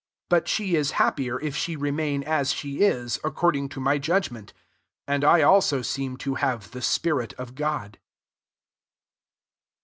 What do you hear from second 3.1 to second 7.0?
according to my judgment: and I also seem to have the